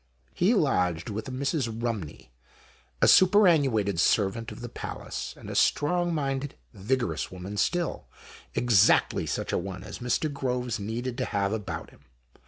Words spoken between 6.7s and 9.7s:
vigorous woman still, exactly such a